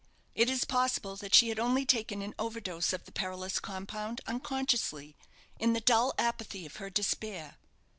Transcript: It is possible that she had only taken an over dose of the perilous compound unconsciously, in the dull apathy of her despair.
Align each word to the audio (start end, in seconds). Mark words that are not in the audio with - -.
It 0.33 0.49
is 0.49 0.65
possible 0.65 1.15
that 1.17 1.35
she 1.35 1.49
had 1.49 1.59
only 1.59 1.85
taken 1.85 2.23
an 2.23 2.33
over 2.39 2.59
dose 2.59 2.91
of 2.91 3.05
the 3.05 3.11
perilous 3.11 3.59
compound 3.59 4.19
unconsciously, 4.25 5.15
in 5.59 5.73
the 5.73 5.79
dull 5.79 6.15
apathy 6.17 6.65
of 6.65 6.77
her 6.77 6.89
despair. 6.89 7.59